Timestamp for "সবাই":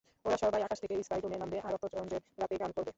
0.43-0.61